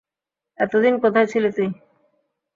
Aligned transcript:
এতদিন 0.59 0.93
কোথায় 1.03 1.27
ছিলি 1.27 1.49
তুই? 1.51 1.69